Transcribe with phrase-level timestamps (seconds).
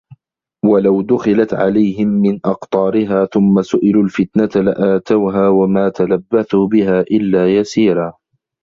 [0.65, 8.13] وَلَو دُخِلَت عَلَيهِم مِن أَقطارِها ثُمَّ سُئِلُوا الفِتنَةَ لَآتَوها وَما تَلَبَّثوا بِها إِلّا يَسيرًا